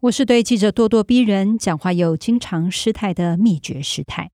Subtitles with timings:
[0.00, 4.30] 我是对记者咄咄逼人、讲话又经常失态的灭绝师太。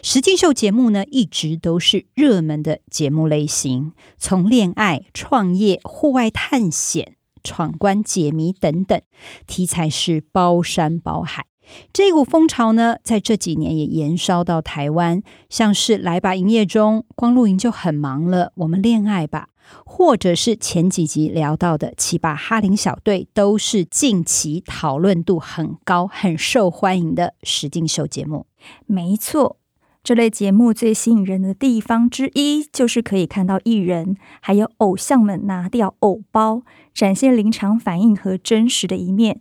[0.00, 9.02] 实境秀节目呢，一直都是热门的节目类型，从恋爱、创业、户外探险、闯关解谜等等，
[9.46, 11.44] 题材是包山包海。
[11.92, 19.48] 这股风潮呢，在这几年也延烧到台湾，像是来吧营业中，光露营就很忙了，我们恋爱吧。
[19.84, 28.46] 或者是前几集聊到的七八哈林小队，都是近期讨论度很高、很受欢迎的实境秀节目。
[28.86, 29.56] 没错，
[30.02, 39.40] 这类节目最吸引人的地方之一，就是可以看到艺人还有偶像们拿掉偶包，展现临场反应和真实的一面。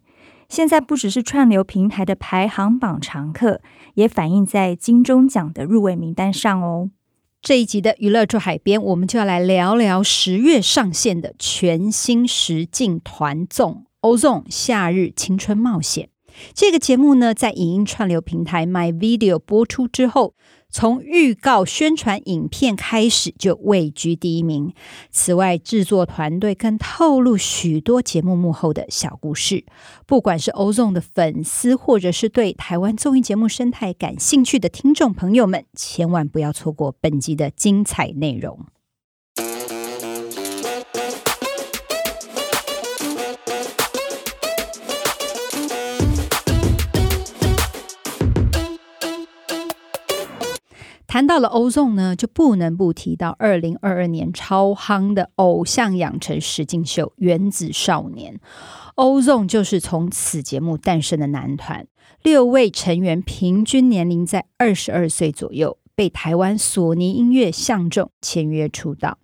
[0.49, 3.61] 现在不只是串流平台的排行榜常客，
[3.93, 6.89] 也反映在金钟奖的入围名单上哦。
[7.41, 16.05] 这一集的娱乐住海边，我们就要来聊聊十月上线的全新实境团综《Ozone 夏日青春冒险》。
[16.53, 20.35] 这个节目呢，在影音串流平台 My Video 播出之后，
[20.71, 24.73] 从预告宣传影片开始就位居第一名。
[25.11, 29.65] 此外，制作团队更透露许多节目幕后的小故事。
[30.07, 38.65] 不管是欧纵的粉丝，或者是对台湾综艺节目生态感兴趣的听众朋友们，千万不要错过本集的精彩内容。
[51.11, 58.39] 谈到了 Ozone 呢，就不能不提到二零二二年超夯的偶像养成实境秀《原子少年》。
[58.95, 61.85] Ozone 就是从此节目诞生的男团，
[62.23, 69.17] 六位成员平均年龄在二十二岁左右，被台湾索尼音乐相中签约出道。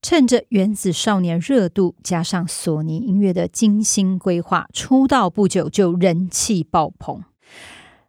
[0.00, 7.24] 趁着《原子少年》热度，加上索尼音乐的精心规划，出道不久就人气爆棚。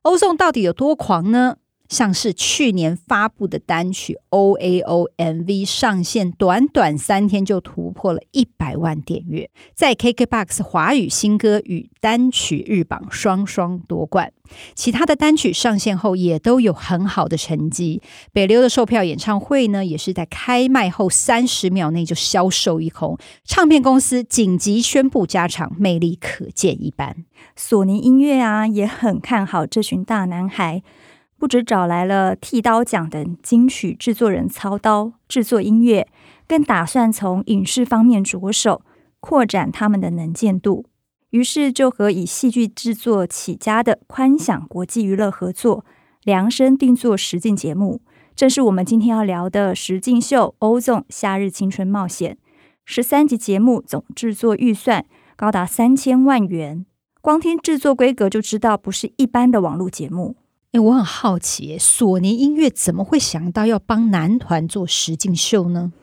[0.03, 1.55] 欧纵到底有多狂呢？
[1.93, 14.33] 像是去年发布的单曲《O A O》MV 上线，短短三天就突破了一百万点阅，在 KKBOX 华语新歌与单曲日榜双双夺冠。
[14.73, 18.01] 其他的单曲上线后也都有很好的成绩。
[18.31, 27.23] 北流的售票演唱会呢，也是在开卖后三十秒内就销售一空，唱片公司紧急宣布加场，魅力可见一斑。
[27.55, 30.81] 索尼音乐啊，也很看好这群大男孩。
[31.43, 36.07] 不止找来了剃刀奖等金曲制作人操刀制作音乐，
[36.47, 38.81] 更打算从影视方面着手
[39.19, 40.85] 扩展他们的能见度。
[41.31, 45.83] 于是就和以戏剧制作起家的宽享国际娱乐合作，
[46.23, 47.99] 量身定做实境节目，
[48.33, 52.35] 正是我们今天要聊的实境秀《欧纵夏日青春冒险》。
[52.85, 55.05] 十三集节目总制作预算
[55.35, 56.85] 高达三千万元，
[57.19, 60.37] 光听制作规格就知道不是一般的网络节目。
[60.73, 65.93] 诶，我很好奇，索尼音乐怎么会想到要帮男团做实境秀呢？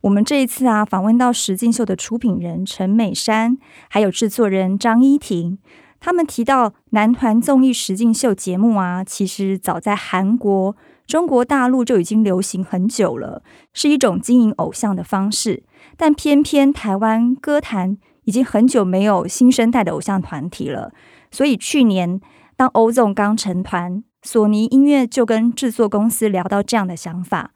[0.00, 3.56] 我们这一次啊，访问到实境秀的出品人陈美珊，
[3.88, 5.58] 还有制作人张依婷，
[6.00, 10.74] 他们提到男团综艺实境秀节目啊，其实早在韩国、
[11.06, 15.62] 中国大陆就已经流行很久了，是一种经营偶像的方式。
[15.96, 20.92] 但偏偏台湾歌坛已经很久没有新生代的偶像团体了，
[21.30, 22.20] 所以去年
[22.56, 24.02] 当 Ozone 刚成团。
[24.26, 27.52] 索尼音乐就跟制作公司聊到这样的想法，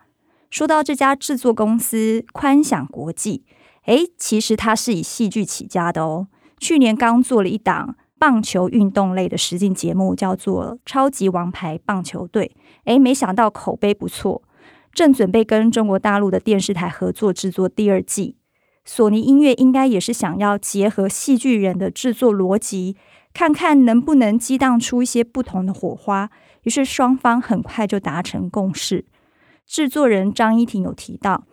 [0.50, 3.42] 说到这家制作公司宽享国际，
[3.86, 6.28] 诶，其实它是以戏剧起家的哦。
[6.60, 12.52] 去年刚做了一档棒球运动类的实境节目，叫做《超级王牌棒球队》，
[12.84, 14.40] 诶，没想到口碑不错，
[14.94, 18.36] 正准备跟中国大陆的电视台合作制作第二季。
[18.84, 22.96] 索尼音乐应该也是想要结合戏剧人的制作逻辑，
[23.34, 26.30] 看看能不能激荡出一些不同的火花。
[26.62, 29.04] 于是双方很快就达成共识。
[29.66, 31.44] 制作人张依婷有提到，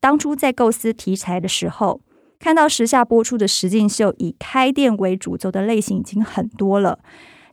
[0.00, 2.00] 当初在构思题材的时候，
[2.38, 6.98] 看到时下播出的实境秀以开店为主轴的类型已经很多了，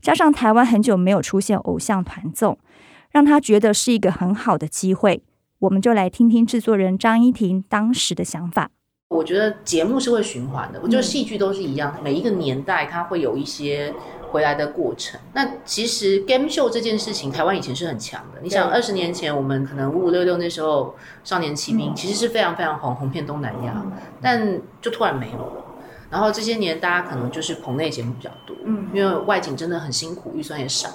[0.02, 2.58] 加上台湾很久没有出现偶像团综，
[3.10, 5.24] 让他觉得是一个很好的机会。
[5.60, 8.72] 我们就来听听制作人张依婷当时的想法。
[9.22, 13.94] 我觉得节目是会循环的，我觉得戏剧都是一样，每一个年代它会有一些
[14.32, 15.20] 回来的过程。
[15.34, 18.42] 那其实 game show 这件事情，台湾以前是很强的。
[18.42, 23.86] 你想，二十年前我们可能五五六六那时候，少年骑兵其实是非常非常红，红遍东南亚，
[24.20, 25.66] 但就突然没有了。
[26.10, 30.90] 然后这些年大家可能就是棚内节目比较多，嗯，因为外景真的很辛苦，预算也少。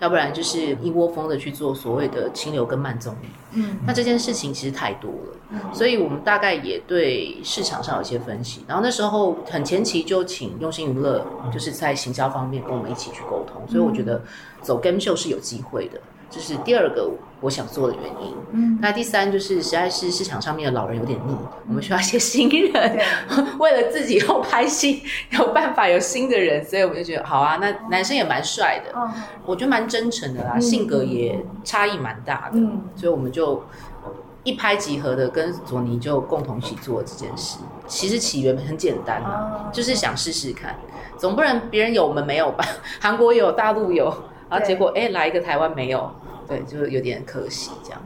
[0.00, 14.22] 要不然就是一窝蜂的去做所谓的清流跟慢综艺，嗯，那这件事情其实太多了，嗯，所以我们大概也对市场上有一些分析，然后那时候很前期就请用心娱乐，就是在行销方面跟我们一起去沟通，所以我觉得
[14.62, 16.00] 走 game show 是有机会的。
[16.30, 17.10] 这是第二个
[17.40, 18.34] 我想做的原因。
[18.52, 21.36] 嗯，那第三就是实在是市场上面的老人有点腻，
[21.68, 22.98] 我们需要一些新人，
[23.58, 27.58] 为了自己后拍戏有办法有新的人，所以我们就觉得好啊。
[27.60, 28.92] 那男生也蛮帅的，
[29.44, 32.58] 我觉得蛮真诚的啦，性格也差异蛮大的，
[32.96, 33.62] 所以我们就
[34.44, 37.58] 一拍即合的跟索尼就共同一起做这件事。
[37.86, 40.74] 其实起源很简单嘛，就是想试试看，
[41.16, 42.64] 总不能别人有我们没有吧？
[43.00, 44.12] 韩国有，大陆有。
[44.50, 46.10] 然后结果，哎，来一个台湾没有，
[46.46, 48.00] 对，就有点可惜这样。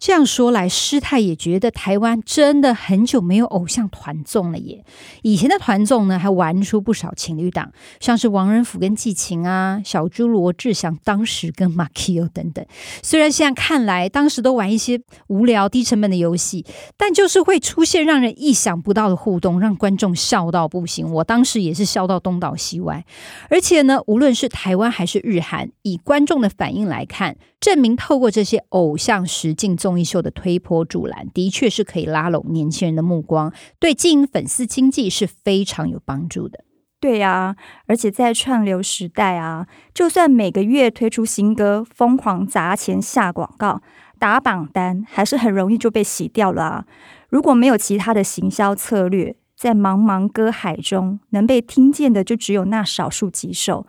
[0.00, 4.82] 这样说来，师太也觉得台湾真的很久没有偶像团综了耶。
[5.20, 7.70] 以前的团综呢，还玩出不少情侣档，
[8.00, 12.64] 像是王仁甫跟季晴啊，小猪罗志祥当时跟马 Kio 等等。
[13.02, 16.64] 虽然现在看来，当时都玩一些无聊低成本的游戏，
[16.96, 21.12] 但就是会出现让人意想不到的互动，让观众笑到不行。
[21.12, 23.04] 我当时也是笑到东倒西歪。
[23.50, 36.64] 而且呢，无论是台湾还是日韩，以观众的反应来看，证明透过这些偶像实境综综艺秀的推波助澜，的确是可以拉拢年轻人的目光，对经营粉丝经济是非常有帮助的。
[37.00, 37.56] 对呀、啊，
[37.88, 43.82] 而且在串流时代啊，就算每个月推出新歌，疯狂砸钱下广告、
[44.20, 46.84] 打榜单，还是很容易就被洗掉了啊。
[47.28, 53.88] 如果没有其他的行销策略，在茫茫歌海中，能被听见的就只有那少数几首。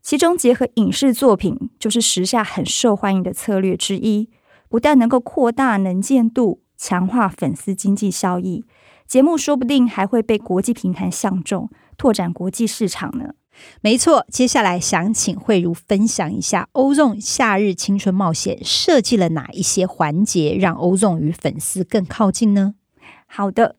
[0.00, 4.30] 其中结合影视作品，就是时下很受欢迎的策略之一。
[4.68, 8.64] 不但能够扩大能见度，强化粉丝经济效益，
[9.06, 13.34] 节目说不定还会被国际平台相中，拓展国际市场呢。
[13.80, 22.74] 没错，接下来想请慧如分享一下欧纵夏日青春冒险设计了哪一些环节，让欧纵与粉丝更靠近呢？
[23.26, 23.76] 好的。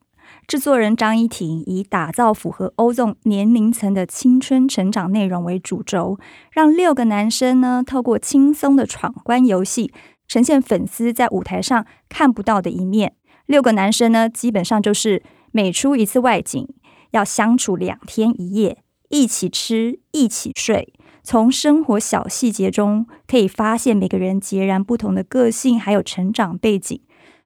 [0.47, 6.18] 制作人张依婷以打造符合欧纵年龄层的青春成长内容为主轴，
[6.51, 9.94] 让六个男生呢透过轻松的闯关游戏，
[10.30, 13.16] 呈现粉丝在舞台上看不到的一面。
[13.48, 16.66] 六个男生呢，基本上就是每出一次外景，
[17.12, 20.94] 要相处两天一夜，一起吃，一起睡。
[21.24, 27.02] 从生活小细节中可以发现每个人截然不同的个性，还有成长背景。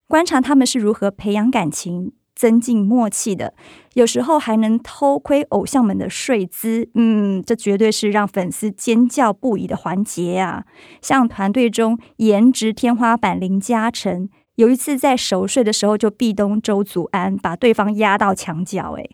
[0.07, 2.11] 观察他们是如何培养感情。
[2.35, 3.53] 增进默契的，
[3.93, 10.65] 有时候还能偷窥偶像们的睡姿，嗯，这绝对是让粉丝尖叫不已的环节啊！
[11.01, 18.93] 像团队中颜值天花板林嘉诚，有一次在熟睡的时候就壁咚周祖安，把对方压到墙角。
[18.93, 19.09] 诶，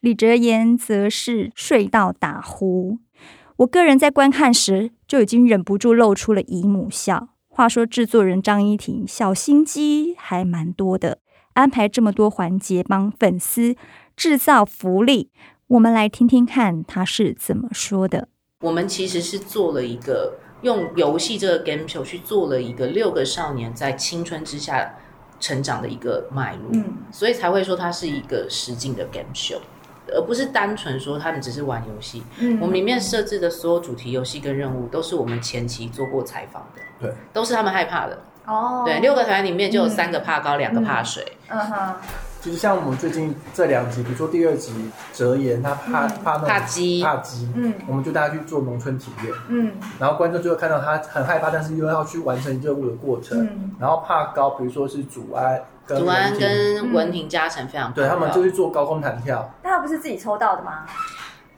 [0.00, 2.98] 李哲言则是睡到打呼。
[3.58, 7.30] 我个人在观看时就已经忍不住露出了姨母笑。
[7.48, 11.20] 话说制作人张依婷小心机还蛮多的。
[11.56, 13.74] 安排这么多环节帮粉丝
[14.14, 15.30] 制造福利，
[15.68, 18.28] 我们来听听看他是怎么说的。
[18.60, 24.94] 我们其实是做了一个用游戏这个 game show 去做了一个六个少年在青春之下
[25.40, 29.58] 成长的一个脉络，嗯，所以才会说它是一个实景的 game show，
[30.14, 32.22] 而不是单纯说他们只是玩游戏。
[32.38, 38.22] 嗯，我们里面设置的所有主题游戏跟任务都是我们前期做过采访的，对，都是他们害怕的。
[38.46, 41.36] 哦，对，六个团里面就有三个怕高，两、嗯、个怕水。
[41.48, 41.94] 嗯哼，
[42.40, 44.72] 其实像我们最近这两集，比如说第二集
[45.12, 53.38] 哲言，他怕、嗯、怕那怕鸡，怕鸡，嗯，我们就带他去做农村体验，嗯，然后观众就会看到他很害怕，但是又要去完成任务的过程。
[53.44, 59.50] 嗯，然后怕高，比如说是祖安跟祖安跟文婷嘉诚非常对，他们就去做高空弹跳。
[59.62, 60.84] 那他不是自己抽到的吗？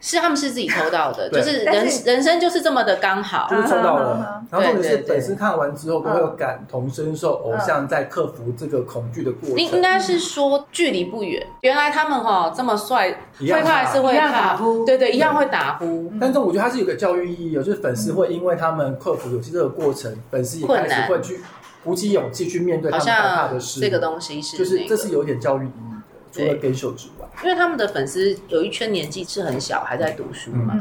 [0.01, 4.43] 是他们是自己抽到的，就是人人生就是这么的刚好，就是抽到了。
[4.49, 9.57] 然后重点是粉丝看完之后都会有感同身受，偶像在克服这个恐惧的过程。
[9.57, 14.57] 应应该是说距离不远，原来他们哈这么帅，会怕还是会怕？
[14.85, 16.11] 对对，一样会打呼。
[16.19, 21.39] 但是我觉得它是有个教育意义，就是粉丝会因为他们克服有些这个过程，粉丝也开始会去
[21.83, 23.79] 鼓起勇气去面对他们害怕的事。
[23.79, 25.98] 这个东西是就是这是有点教育意义。
[26.31, 30.79] 除了给秀之外，因为他们的粉丝有一圈年纪是很小，还在读书嘛，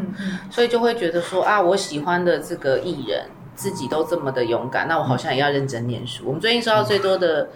[0.50, 3.24] 所以就会觉得说啊，我喜欢的这个艺人
[3.54, 6.24] 自己都这么的勇敢，那我好像也要认真念书。
[6.26, 7.48] 我们最近收到最多的。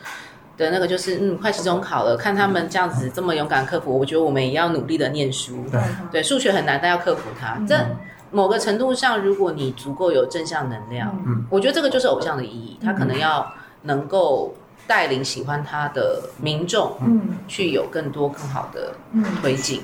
[0.55, 5.65] 的那个就是，嗯，快期中考了，看他们这样子这么勇敢克服，我觉得我们也要努力的念书。
[5.73, 5.81] 对，
[6.13, 7.59] 对，数学很难，但要克服它。
[7.67, 7.75] 这
[8.31, 13.51] 某个程度上，如果你足够有正向能量，嗯，我觉得这个就是偶像的意义，他可能要
[13.85, 14.55] 能够
[14.87, 18.95] 带领喜欢他的民众，嗯，去有更多更好的
[19.41, 19.81] 推进。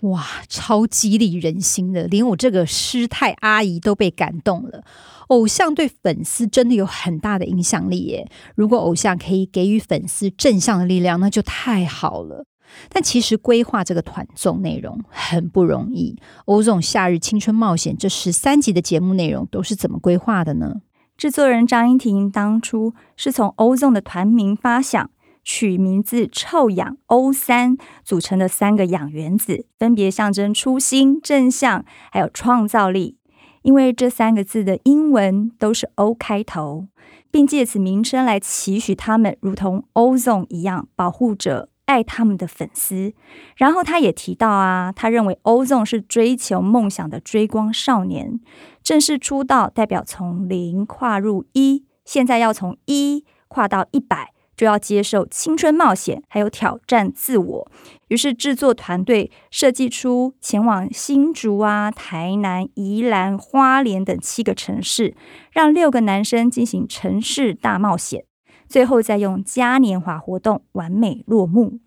[0.00, 4.82] 哇，超激励人心的，连我这个师太阿姨都被感动了。
[5.28, 8.28] 偶像对粉丝真的有很大的影响力耶！
[8.54, 12.46] 如果偶像可以给予粉丝正向的力量，那就太好了。
[12.88, 16.16] 但其实规划这个团综内容很不容易。
[16.46, 20.76] 欧总夏日青春冒险这十三集的节目内容都是怎么规划的呢？
[21.20, 25.10] 制作人张英婷当初是从 ozone 的团名发想。
[25.44, 33.18] 取名字“臭氧 O 三”组成的三个氧原子，分别象征初心、正向，还有创造力。
[33.60, 36.86] 因为这三个字的英文都是 O 开头，
[37.30, 43.12] 并借此名称来期许他们如同 Ozone 一样，保护着爱他们的粉丝。
[43.56, 48.38] 然后他也提到啊，他认为 ozon 是追求梦想的追光少年，
[48.82, 54.32] 正式出道代表从零跨入一，现在要从一跨到一百。
[54.56, 57.72] 就要接受青春冒险，还有挑战自我。
[58.08, 65.16] 于是制作团队设计出前往新竹啊、台南、宜兰、花莲等七个城市，
[65.50, 68.26] 让六个男生进行城市大冒险，
[68.70, 71.80] 最后再用嘉年华活动完美落幕。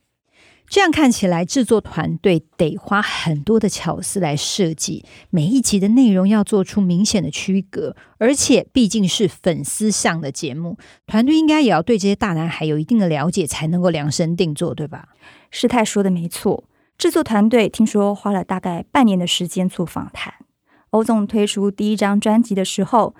[0.68, 7.96] 这样看起来，制作团队得花很多的巧思来设计每一集的内容，要做出明显的区隔。
[8.18, 15.10] 而且毕竟是粉丝向的节目，团队应该也要对这些大男孩有一定的了解，才能够量身定做，对吧？
[15.52, 16.66] 师太说的没错，
[16.98, 20.34] 制作团队听说花了大概半年的时间做访谈。
[20.90, 23.16] 欧总推出第一张专辑的时候，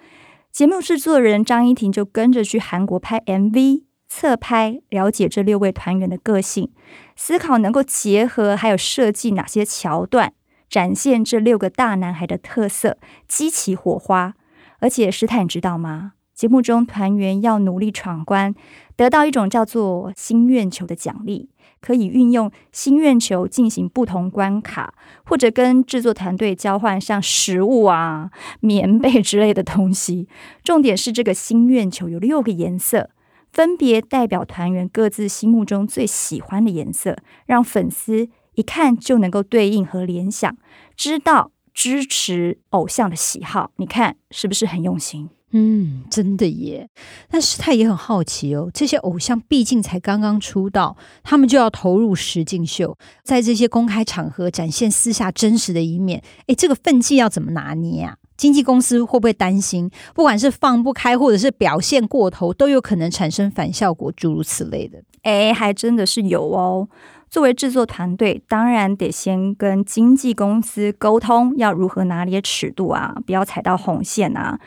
[0.54, 3.86] 节目制作人张依婷就跟着去韩国拍 MV。
[4.08, 6.72] 侧拍了解这六位团员的个性，
[7.16, 10.34] 思考能够结合还有设计哪些桥段，
[10.70, 14.36] 展现这六个大男孩的特色，激起火花。
[14.78, 16.12] 而且师太你知道吗？
[16.36, 18.54] 节目中团员要努力闯关，
[18.96, 21.50] 得到一种叫做心愿球的奖励，
[21.84, 24.94] 可以运用心愿球进行不同关卡，
[25.26, 30.30] 或者跟制作团队交换像食物啊、 棉被之类的东西。
[30.64, 33.10] 重点是这个心愿球有六个颜色。
[33.52, 40.58] 分别代表团员各自心目中最喜欢的颜色，让粉丝一看就能够对应和联想，
[40.96, 43.70] 知道支持偶像的喜好。
[43.76, 45.30] 你看是不是很用心？
[45.56, 46.90] 嗯，真的耶。
[47.30, 58.18] 但是他也很好奇哦，这些偶像毕竟才刚刚出道，他们就要投入实境秀，在这些公开场合展现私下真实的一面，诶，这个分际要怎么拿捏啊？
[58.36, 65.04] 经纪公司会不会担心，不管是放不开，或者是表现过头，都有可能产生反效果，诸如此类的？
[65.22, 66.90] 哎，还真的是有哦。
[67.30, 74.60] 作为制作团队，当然得先跟经纪公司沟通，要如何拿捏尺度啊，不要踩到红线啊。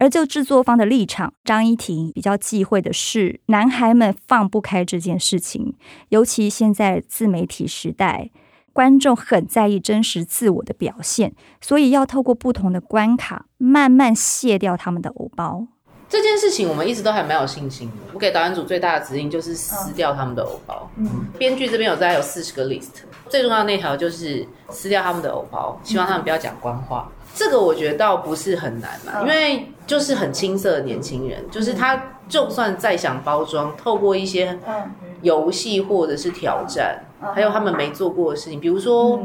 [0.00, 5.76] 而就制作方的立场，张依婷比较忌讳的是男孩们放不开这件事情，
[6.08, 8.30] 尤其现在自媒体时代。
[8.70, 15.66] 观众很在意真实自我的表现，所以要透过不同的关卡，慢慢卸掉他们的偶包。
[16.08, 17.94] 这件事情我们一直都还蛮有信心的。
[18.12, 20.88] 我给导演组最大的指令就是撕掉他们的偶包。
[20.96, 27.10] 嗯，编剧这边有大概有四十个 list，最重要的那条就是撕掉他们的偶包，希望他们不要讲官话。
[27.38, 34.58] 这个我觉得倒不是很难嘛，因为就是很青涩的年轻人，就是他就算再想包装，透过一些
[35.22, 36.98] 游戏或者是挑战，
[37.32, 39.20] 还有他们没做过的事情，比如说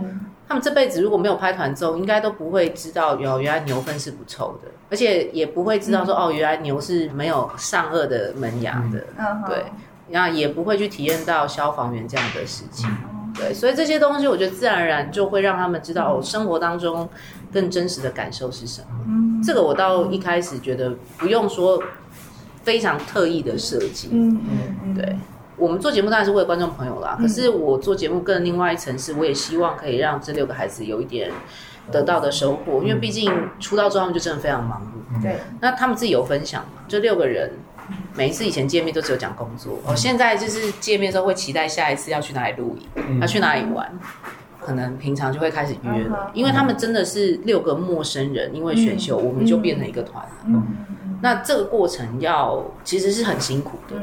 [0.48, 9.04] 他们这辈子如果没有拍团综，应该都不会知道哦原来牛粪是不臭的，而且也不会知道说哦，原来牛是没有上颚的门牙的，
[9.48, 9.66] 对，
[10.12, 12.88] 然后也不会去体验到消防员这样的事情。
[13.36, 17.10] 对，所以这些东西，我觉得自然而然就会让他们知道，哦，生活当中
[17.52, 18.88] 更真实的感受是什么。
[19.08, 21.82] 嗯，这个我到一开始觉得不用说
[22.64, 24.10] 非常特意的设计。
[24.12, 24.40] 嗯
[24.86, 25.16] 嗯，对，
[25.58, 27.18] 我们做节目当然是为了观众朋友啦。
[27.20, 31.32] 可是我做节目更另外一层是，我也希望可以让这六个孩子有一点
[31.92, 35.22] 得到的收获，因为毕竟出道之后他们就真的非常忙碌。
[35.24, 36.84] 对，那他们自己有分享嘛？
[36.88, 37.52] 这六个人。
[38.16, 43.92] 每一次以前见面都只有讲工作，哦，现在就是见面的时候会期待下一次要去哪里露营，要去哪里玩，
[44.60, 50.64] 可能平常就会开始约了，因为他们真的是六个陌生人，因为选秀我们就变成一个团了。
[51.22, 53.96] 那这个过程要其实是很辛苦的，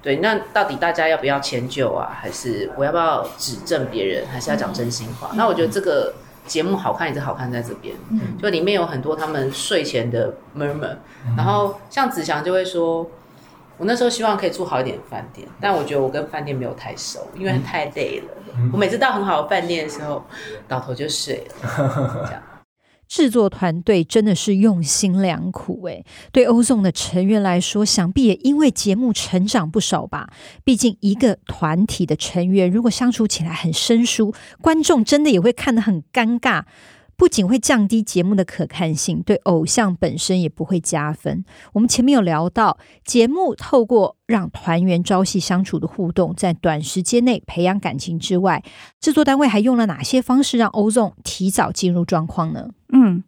[0.00, 0.16] 对。
[0.16, 2.16] 那到底大家要不要迁就啊？
[2.20, 4.24] 还是我要不要指正别人？
[4.28, 5.30] 还是要讲真心话？
[5.34, 6.14] 那我觉得这个
[6.52, 7.96] 节目好看也是好看在这边，
[8.40, 10.96] 就里面有很多他们睡前的 murmur，
[11.34, 13.08] 然后像子祥就会说。
[13.78, 18.34] 我那时候希望可以住好一点的饭店，但我觉得我跟饭店没有太熟，因为太累了。
[18.54, 20.24] 嗯、我每次到很好的饭店的时候，
[20.68, 22.24] 倒头就睡了。
[22.26, 22.42] 这样，
[23.12, 26.02] 制作团队真的是用心良苦诶。
[26.32, 30.32] 对欧颂的成员来说，想必也因为节目成长不少吧。
[30.64, 36.62] 毕竟一个团体的成员如果相处起来很生疏，观众真的也会看得很尴尬。
[37.14, 41.44] 不仅会降低节目的可看性，对偶像本身也不会加分。
[41.74, 48.64] 我们前面有聊到，节目透过让团员朝夕相处的互动，在短时间内培养感情之外，
[48.98, 52.70] 制作单位还用了哪些方式让欧纵提早进入状况呢？
[52.92, 53.24] 嗯，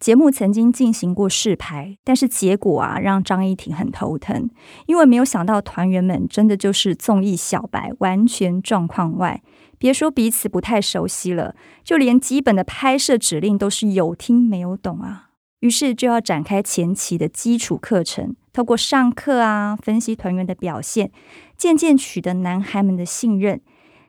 [0.00, 4.50] 节目曾经进行过试拍，但是结果啊，让张一婷很头疼，
[4.86, 9.42] 因为没有想到团员们真的就是综艺小白，完全状况外。
[9.78, 11.54] 别说彼此不太熟悉了，
[11.84, 15.28] 就连基本的拍摄指令都是有听没有懂啊。
[15.60, 21.10] 于是就要展开前期的基础课程，透过上课啊，分析团员的表现，
[21.56, 23.60] 渐渐取得男孩们的信任。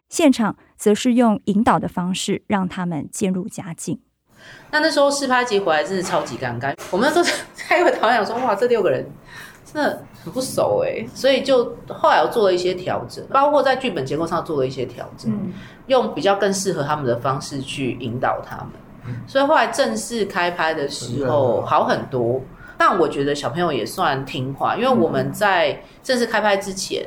[0.09, 3.99] 现场则是用引导的方式，让他们渐入佳境。
[4.71, 9.05] 那那时候试拍集回来真是超级尴尬，我们那时候开会讨论说，哇，这六个人。
[9.65, 15.51] 真的很不熟哎，所以就后来我做了一些调整，包括在剧本结构上做了一些调整，嗯、
[15.87, 18.67] 用比较更适合他们的方式去引导他们。
[19.07, 22.39] 嗯、所以后来正式开拍的时候好很多，
[22.77, 27.03] 但我觉得小朋友也算听话，因为我们在正式开拍之前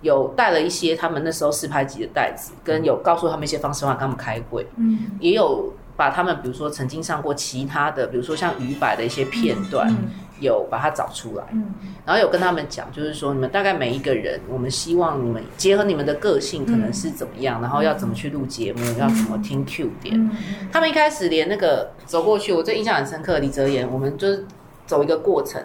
[0.00, 9.92] 有带了一些他们那时候试拍集的袋子，跟有告诉他们一些方式，让他们开会，嗯，也有把他们比如说曾经上过其他的，比如说像鱼摆的一些片段。
[10.40, 11.72] 有把它找出来，嗯，
[12.04, 20.30] 然后有跟他们讲，就是说你们大概每一个人，我们希望你们结合你们的个性，可能是怎么样，然后要怎么去录节目，要怎么听 Q 点。
[20.72, 24.44] 他们一开始连那个走过去，我最印象很深刻，李泽言，我们就是
[24.84, 25.62] 走一个过程，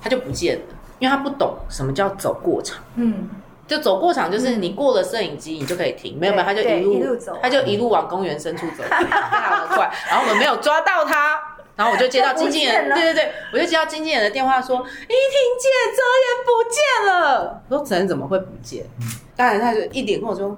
[0.00, 0.64] 他就不见了，
[0.98, 3.28] 因为他不懂什么叫走过场，嗯，
[3.66, 11.40] 就走过场就是你过了摄影机，你就可以停，没有没有，他就一路走，他就一路往公园深处走，非常的快， 然后我们没有抓到他。
[11.74, 14.86] 然后我就接到经纪人，对对对，我就接到经纪人的电话说：“依婷
[15.60, 18.82] 姐，泽言不见了。”我说：“泽言怎么会不见？”
[19.36, 20.56] 当然他就一脸跟我说：“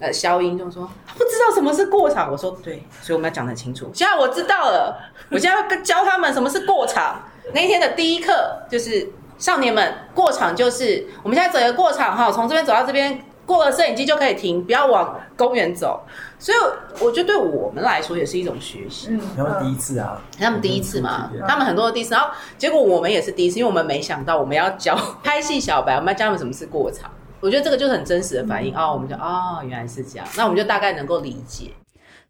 [0.00, 3.90] 呃，消音就说他不知道什么是过场。”我说：“对，所以我们要讲得很清楚。
[3.92, 4.98] 现在我知道了，
[5.30, 7.20] 我现在要教他们什么是过场。
[7.52, 8.32] 那一天的第一课
[8.70, 9.06] 就是
[9.44, 16.02] 少年们，过场就是我们现在整个过场哈，从这边走到这边。”过了摄影机就可以停，不要往公园走。
[16.38, 16.56] 所以
[16.98, 19.08] 我觉得对我们来说也是一种学习。
[19.10, 22.14] 嗯，他们第一次啊，他们第一次嘛，他们很多的第一次。
[22.14, 27.10] 然后结果我们也是第一次，因为我们没想到我们要教拍戏小白，我们要教他们什么是过场。
[27.40, 28.92] 我觉得这个就是很真实的反应啊、嗯哦。
[28.94, 31.70] 我们就啊、哦，原来是这样，那我们就大概能够理解。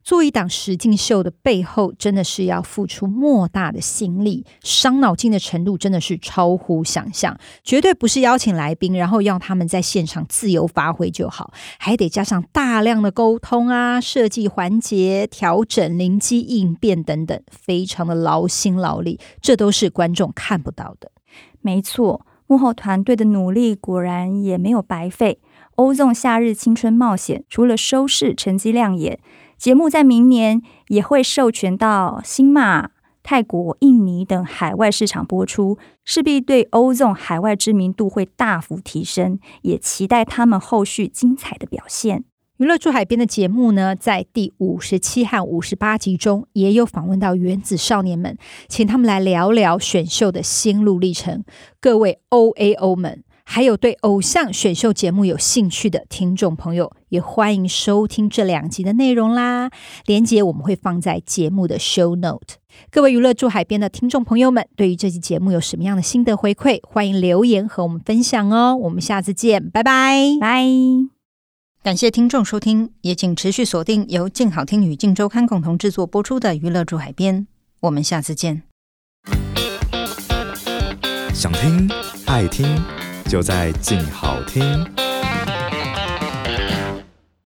[0.04, 7.36] 做一档实境秀的背后，真的是要付出莫大的心力，伤脑筋的程度真的是超乎想象。
[7.62, 21.10] 绝对不是邀请来宾，然后要他们在现场自由发挥就好，还得加上大量的沟通啊、设计环节、调整、灵机应变等等，非常的劳心劳力，这都是观众看不到的。
[21.62, 25.40] 没错，幕后团队的努力果然也没有白费。
[25.76, 29.18] 欧纵夏日青春冒险除了收视成绩亮眼。
[29.58, 32.90] 节目在明年也会授权到新马、
[33.22, 42.24] 泰国、印尼等海外市场播出，势必对欧颂海外知名度会大幅提升，也期待他们后续精彩的表现。
[42.58, 48.36] 娱乐驻海边的节目呢，在第五十七和五十八集中也有访问到原子少年们，
[48.68, 51.42] 请他们来聊聊选秀的心路历程。
[51.80, 53.24] 各位 OAO 们。
[53.44, 59.70] 还有对偶像选秀节目有兴趣的听众朋友，也欢迎收听这两集的内容啦。
[60.06, 62.56] 连接我们会放在节目的 show note。
[62.90, 68.74] 各位娱乐住海边的听众朋友们，对于这期节目有什么样的心得回馈，欢迎留言和我们分享哦。
[68.74, 70.64] 我们下次见，拜拜拜。
[71.82, 77.46] 感谢听众收听，也请持续锁定由静好听与静周刊共同制作播出的娱乐驻海边。
[77.80, 78.62] 我们下次见。
[81.34, 81.90] 想听
[82.26, 83.03] 爱听。
[83.34, 85.13] 就在静好听。